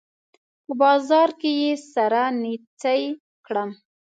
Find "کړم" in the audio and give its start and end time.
3.45-3.69